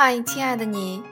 [0.00, 1.02] 嗨，亲爱的你，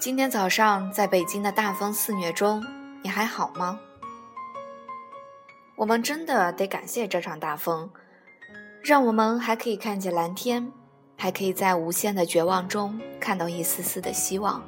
[0.00, 2.64] 今天早上在北京的大风肆虐中，
[3.02, 3.78] 你还好吗？
[5.76, 7.90] 我们真的得感谢这场大风，
[8.82, 10.72] 让我们还可以看见蓝天，
[11.18, 14.62] 还可以在无限的绝望中看到一丝丝的希望。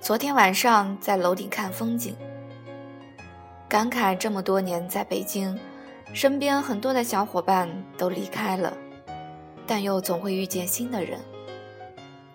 [0.00, 2.16] 昨天晚上在楼顶看风景，
[3.68, 5.60] 感慨这么多年在北京，
[6.14, 7.68] 身边很多的小伙伴
[7.98, 8.74] 都离开了。
[9.66, 11.18] 但又总会遇见新的人。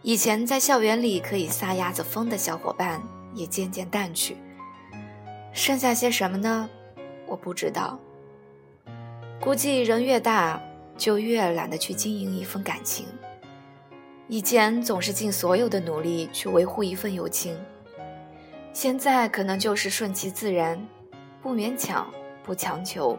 [0.02, 3.02] 以前在校园里可以撒丫子疯的小伙伴
[3.34, 4.36] 也渐渐淡去，
[5.54, 6.70] 剩下些什么呢？
[7.28, 8.00] 我不知道。
[9.40, 10.62] 估计人越大，
[10.98, 13.06] 就越懒得去经营一份感情。
[14.28, 17.58] 以前总是尽所有的努力去维护一份友情，
[18.72, 20.80] 现在可能就是顺其自然，
[21.42, 22.10] 不勉强，
[22.44, 23.18] 不强求。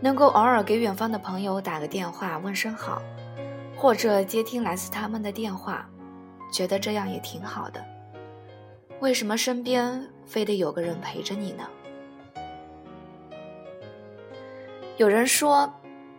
[0.00, 3.00] 能够偶尔给远方的朋友打个电话问声好，
[3.74, 5.88] 或者接听来自他们的电话，
[6.52, 7.82] 觉得这样也挺好的。
[9.00, 11.66] 为什么身边非得有个人陪着你呢？
[14.96, 15.72] 有人说，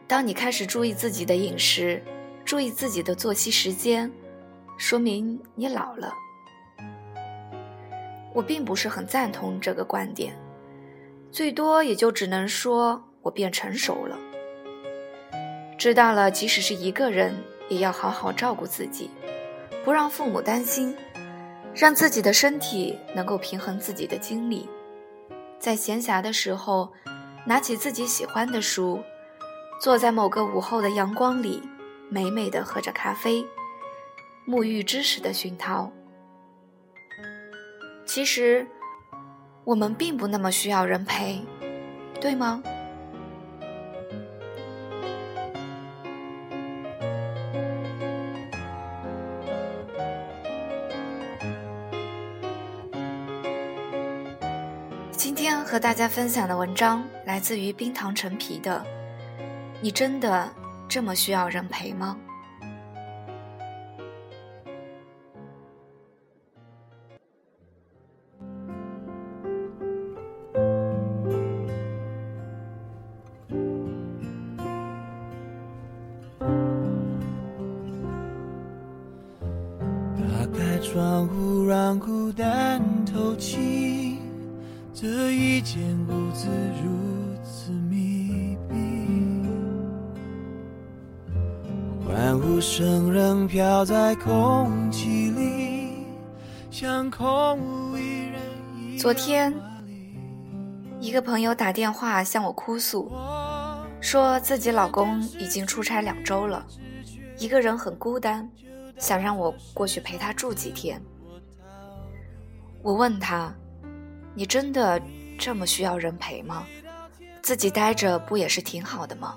[0.07, 2.01] 当你开始注意自己的饮食，
[2.43, 4.11] 注意自己的作息时间，
[4.77, 6.11] 说明你老了。
[8.33, 10.35] 我并不是很赞同这个观点，
[11.31, 13.01] 最多也就只能说。
[13.25, 14.15] 我变成熟了，
[15.79, 17.35] 知道了，即使是一个人，
[17.69, 19.09] 也要好好照顾自己，
[19.83, 20.95] 不让父母担心，
[21.73, 24.69] 让自己的身体能够平衡自己的精力。
[25.57, 26.93] 在闲暇的时候，
[27.47, 29.01] 拿起自己喜欢的书，
[29.81, 31.63] 坐在某个午后的阳光里，
[32.09, 33.43] 美美的喝着咖啡，
[34.47, 35.91] 沐浴知识的熏陶。
[38.05, 38.67] 其实，
[39.63, 41.41] 我们并不那么需要人陪，
[42.21, 42.61] 对吗？
[55.63, 58.83] 和大家分享的文章来自于冰糖陈皮的。
[59.81, 60.49] 你真的
[60.89, 62.17] 这么需要人陪吗？
[80.17, 83.84] 打开窗户，让孤单透气。
[85.07, 86.47] 这一间屋子
[86.83, 88.75] 如此密闭，
[92.03, 96.07] 欢呼声仍飘在空气里，
[96.71, 98.97] 像空无一人。
[98.97, 99.53] 昨天，
[100.99, 103.11] 一个朋友打电话向我哭诉，
[104.01, 106.65] 说自己老公已经出差两周了，
[107.37, 108.49] 一个人很孤单，
[108.97, 110.99] 想让我过去陪他住几天。
[112.81, 113.53] 我问他。
[114.35, 115.01] 你真的
[115.39, 116.67] 这么需要人陪吗？
[117.41, 119.35] 自己待着不也是挺好的吗？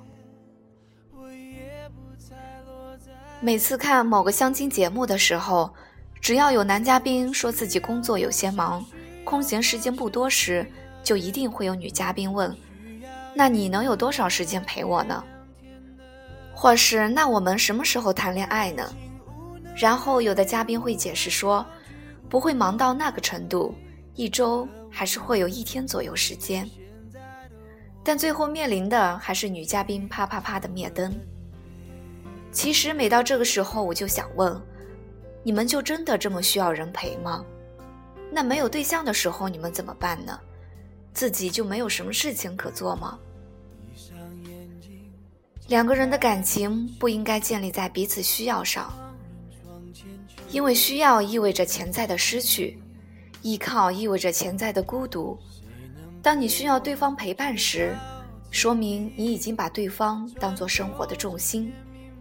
[3.40, 5.72] 每次看某个相亲节目的时候，
[6.20, 8.84] 只要有男嘉宾说自己工作有些忙，
[9.24, 10.66] 空闲时间不多时，
[11.04, 12.52] 就一定会有女嘉宾问
[13.34, 15.22] ：“那你能有多少时间陪我呢？”
[16.52, 18.92] 或是“那我们什么时候谈恋爱呢？”
[19.76, 21.64] 然后有的嘉宾会解释说
[22.28, 23.72] ：“不会忙到那个程度，
[24.14, 24.66] 一周。”
[24.98, 26.68] 还是会有一天左右时间，
[28.02, 31.14] 但最后面临的还是女嘉宾啪啪啪的灭灯。
[32.50, 34.60] 其实每到这个时候，我就想问：
[35.44, 37.44] 你们就真的这么需要人陪吗？
[38.32, 40.36] 那没有对象的时候，你们怎么办呢？
[41.14, 43.16] 自己就没有什么事情可做吗？
[45.68, 48.92] 两个人的感情不应该建立在彼此需要上，
[50.50, 52.76] 因为需要意味着潜在的失去。
[53.42, 55.38] 依靠意味着潜在的孤独。
[56.22, 57.94] 当你需要对方陪伴时，
[58.50, 61.72] 说明你已经把对方当做生活的重心。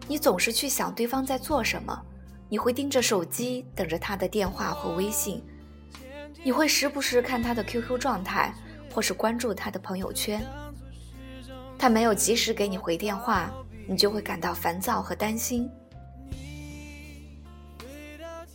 [0.08, 2.02] 你总是去想对方在做什么，
[2.48, 5.44] 你会盯着手机等着他的电话或微信，
[6.44, 8.54] 你会时不时看他的 QQ 状态，
[8.94, 10.42] 或是关注他的朋友圈。
[11.78, 13.52] 他没有及时给你回电话，
[13.88, 15.70] 你就会感到烦躁和担心。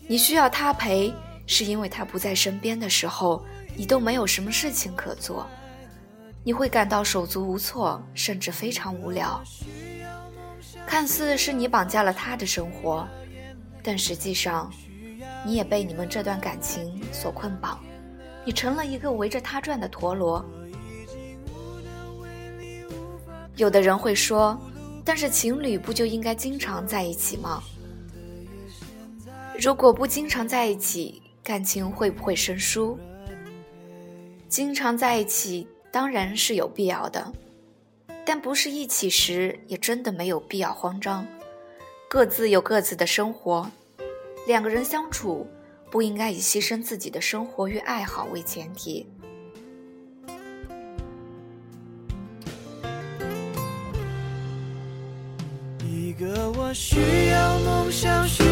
[0.08, 1.12] 你需要他陪。
[1.46, 3.44] 是因为他不在身边的时候，
[3.76, 5.46] 你都没有什么事情可做，
[6.44, 9.42] 你会感到手足无措，甚至非常无聊。
[10.86, 13.06] 看似是你绑架了他的生活，
[13.82, 14.70] 但实际上，
[15.44, 17.78] 你也被你们这段感情所捆绑，
[18.44, 20.44] 你成了一个围着他转的陀螺。
[23.56, 24.58] 有的人会说，
[25.04, 27.62] 但是情侣不就应该经常在一起吗？
[29.60, 32.98] 如果不经常在一起，感情会不会生疏？
[34.48, 37.32] 经常在一起当然是有必要的，
[38.24, 41.26] 但不是一起时也真的没有必要慌张。
[42.08, 43.68] 各自有各自的生活，
[44.46, 45.46] 两个人相处
[45.90, 49.06] 不应该以牺牲自己的生活与爱好为前提。
[55.80, 58.51] 一个我需要梦想，需要，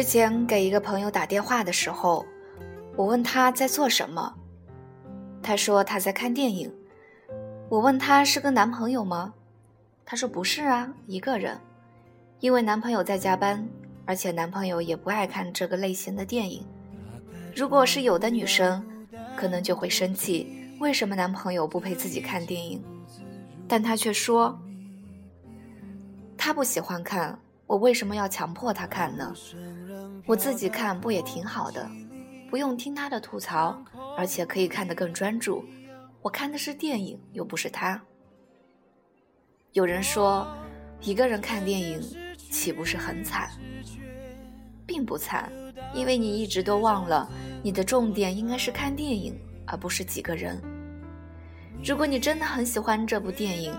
[0.00, 2.24] 之前给一个朋友打电话的时候，
[2.96, 4.34] 我问他在做什么，
[5.42, 6.72] 他说他在看电影。
[7.68, 9.34] 我问他是跟男朋友吗？
[10.06, 11.54] 他说不是啊，一个人。
[12.38, 13.62] 因为男朋友在加班，
[14.06, 16.64] 而且男朋友也不爱看这个类型的电影。
[17.54, 18.82] 如果是有的女生，
[19.36, 22.82] 可能就会生气，为什么男朋友不陪自己看电影？
[23.68, 24.58] 但她却说，
[26.38, 27.38] 他不喜欢看，
[27.70, 29.32] 我为什么要强迫他看呢？
[30.26, 31.88] 我自己看不也挺好的，
[32.50, 33.80] 不用听他的吐槽，
[34.16, 35.64] 而且可以看得更专注。
[36.20, 38.02] 我看的是电影，又不是他。
[39.70, 40.48] 有人说，
[41.00, 42.02] 一个人看电影。
[42.50, 43.48] 岂不是很惨？
[44.84, 45.52] 并不惨，
[45.94, 47.30] 因为你一直都忘了，
[47.62, 50.60] 你的重点应该是看电影，而不是几个人。
[51.84, 53.72] 如果你真的很喜欢这部电影，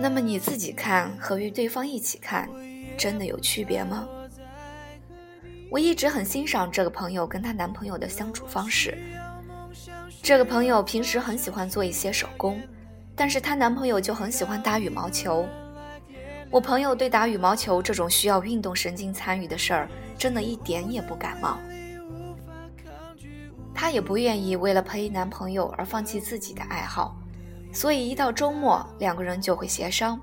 [0.00, 2.50] 那么你自己看和与对方一起看，
[3.00, 4.06] 真的有区别吗？
[5.70, 8.98] 我一直很欣赏这个朋友跟她男朋友的相处方式。
[10.22, 12.60] 这个朋友平时很喜欢做一些手工，
[13.16, 15.48] 但是她男朋友就很喜欢打羽毛球。
[16.50, 19.88] 我朋友对打羽毛球这种需要运动神经参与的事儿，
[20.18, 21.56] 真的一点也不感冒。
[23.74, 27.16] 她也不愿意为了陪男朋友而放弃自己的爱好，
[27.72, 30.20] 所以一到周末，两个人就会协商：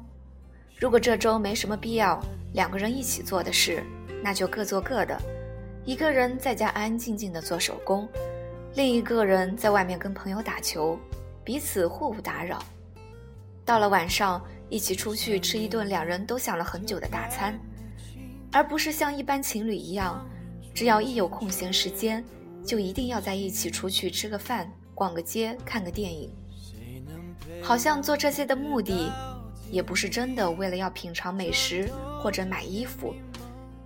[0.78, 2.22] 如果这周没什么必要
[2.54, 3.84] 两个人一起做的事，
[4.24, 5.20] 那就各做各的。
[5.86, 8.08] 一个人在家安安静静的做手工，
[8.76, 11.00] 另一个人在外面跟朋友打球，
[11.44, 12.64] 彼此互不打扰。
[13.66, 14.42] 到了晚上。
[14.70, 17.58] 一起出去吃一顿两人都想了很久的大餐，
[18.52, 20.28] 而不是像一般情侣一样，
[20.74, 22.22] 只要一有空闲时间，
[22.66, 26.30] 就一定要在一起出去吃个饭、逛个街、看个电影。
[27.64, 29.10] 好像做这些的目的，
[29.72, 31.90] 也不是真的为了要品尝美食
[32.20, 33.14] 或者买衣服，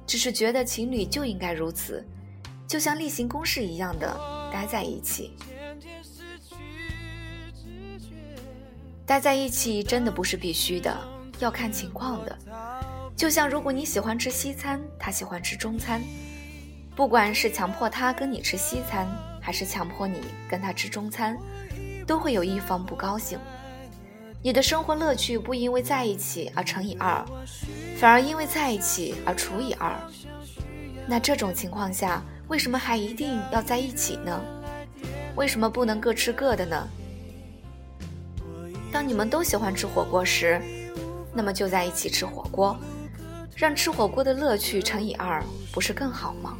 [0.07, 2.05] 只是觉得情侣就应该如此，
[2.67, 4.19] 就像例行公事一样的
[4.51, 5.33] 待在一起。
[9.05, 10.97] 待在一起真的不是必须的，
[11.39, 12.37] 要看情况的。
[13.15, 16.01] 就像如果你喜欢吃西餐，他喜欢吃中餐，
[16.95, 19.07] 不管是强迫他跟你吃西餐，
[19.41, 20.17] 还是强迫你
[20.49, 21.37] 跟他吃中餐，
[22.07, 23.37] 都会有一方不高兴。
[24.43, 27.23] 你的生活乐趣不因为在一起而乘以二，
[27.97, 29.95] 反而因为在一起而除以二。
[31.07, 34.41] 那这种情况下，为什么还一定要在一起呢？
[35.35, 36.87] 为什么不能各吃各的呢？
[38.91, 40.59] 当你们都喜欢吃火锅时，
[41.33, 42.75] 那么就在一起吃火锅，
[43.55, 46.57] 让吃火锅的乐趣乘以二，不是更好吗？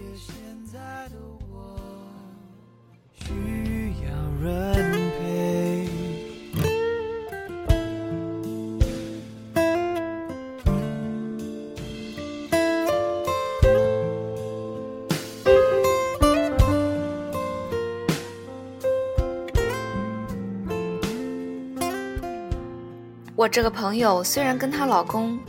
[23.41, 25.39] 我这个朋友虽然跟她老公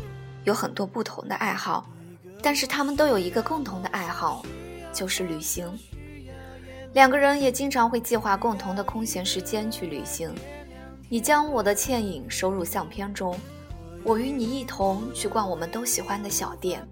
[0.44, 1.86] 有很多不同的爱好，
[2.42, 4.42] 但是他们都有一个共同的爱好，
[4.94, 5.70] 就是旅行。
[6.94, 10.34] 两个人也经常会计划共同的空闲时间去旅行。
[11.10, 13.38] 你将我的倩影收入相片中，
[14.04, 16.82] 我与你一同去逛我们都喜欢的小店。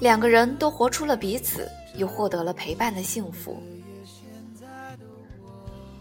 [0.00, 3.62] 两个人都活出了彼此，又获得了陪伴的幸福。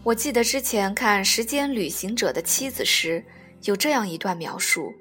[0.03, 3.23] 我记得之前看《时间旅行者的妻子》时。
[3.65, 4.93] 有这样一段描述：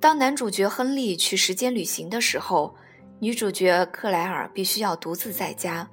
[0.00, 2.74] 当男主角亨利去时间旅行的时候，
[3.20, 5.88] 女主角克莱尔必须要独自在家。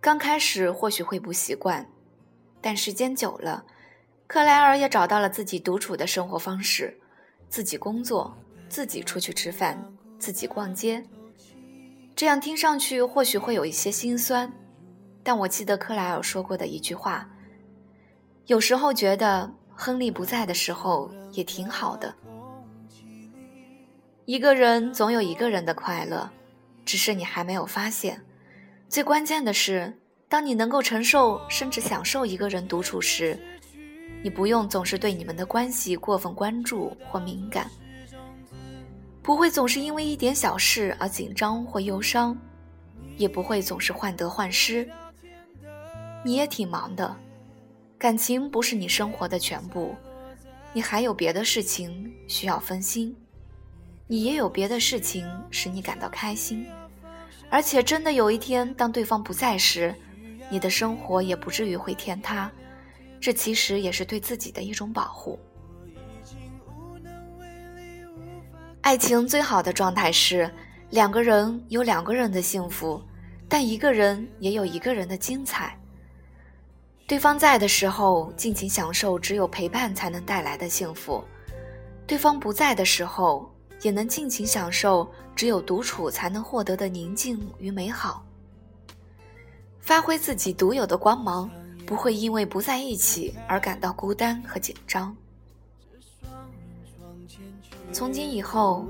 [0.00, 1.88] 刚开始或许会不习惯，
[2.60, 3.64] 但时间久了，
[4.26, 6.98] 克莱尔也找到了自己独处的生活方式：
[7.48, 8.36] 自己工作，
[8.68, 9.80] 自己出去吃饭，
[10.18, 11.04] 自己逛街。
[12.16, 14.52] 这样听上去或许会有一些心酸，
[15.22, 17.28] 但我记得克莱尔说过的一句话：
[18.46, 22.12] 有时候觉得亨利不在的时候也挺好的。
[24.24, 26.28] 一个人总有一个人的快乐，
[26.84, 28.20] 只是你还没有发现。
[28.88, 29.92] 最关键的是，
[30.28, 33.38] 当你能够承受甚至享受一个人独处时，
[34.22, 37.70] 你不用总是对你们的关系过分关注或敏感，
[39.22, 42.36] 不会总是因为一点小事而紧张或忧伤，
[43.16, 44.88] 也不会总是患得患失。
[46.24, 47.16] 你也挺忙的，
[48.06, 49.92] 感情不是你生活的全部，
[50.72, 53.12] 你还有别的事情需要分心，
[54.06, 56.64] 你也有别的事情使你感到开心。
[57.50, 59.92] 而且，真的有一天，当对方不在时，
[60.48, 62.48] 你的生活也不至于会天塌。
[63.20, 65.36] 这其实也是对自己的一种保护。
[68.82, 70.48] 爱情最好的状态是，
[70.90, 73.02] 两个人有两个人的幸福，
[73.48, 75.76] 但一个人也有一个人的精彩。
[77.06, 81.22] 对方在的时候，尽情享受只有陪伴才能带来的幸福；
[82.04, 83.48] 对方不在的时候，
[83.82, 88.26] 也能尽情享受只有独处才能获得的宁静与美好，
[89.78, 91.48] 发挥自己独有的光芒，
[91.86, 95.16] 不会因为不在一起而感到孤单和紧张。
[97.92, 98.84] 从今以后，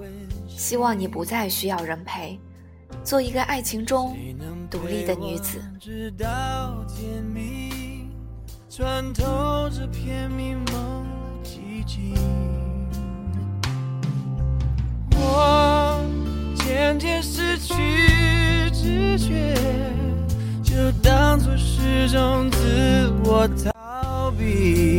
[0.49, 2.41] 希望你不再需要人陪，
[3.05, 4.17] 做一个爱情中
[4.71, 5.63] 独立的女子。
[8.77, 12.15] 穿透这片迷蒙的寂静。
[15.13, 16.05] 我
[16.57, 17.73] 渐渐失去
[18.75, 19.57] 知觉，
[20.63, 24.96] 就当作是种自我逃避。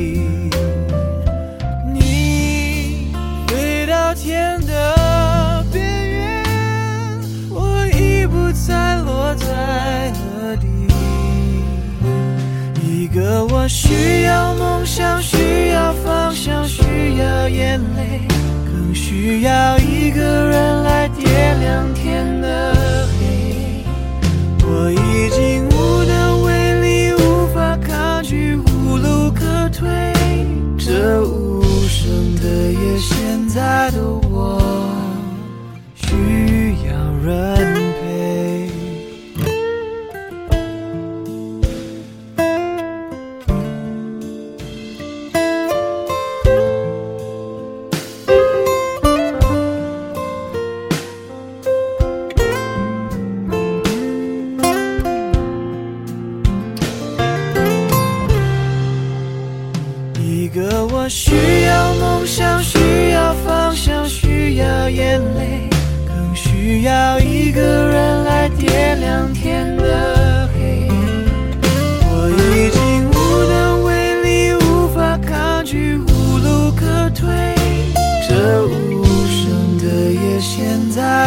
[13.68, 18.22] 需要梦想，需要方向，需要眼泪。
[18.66, 22.74] 更需要一个人来点亮天的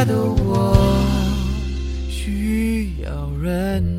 [0.05, 0.15] 的夜，现在的
[0.45, 0.75] 我
[2.09, 3.90] 需要人。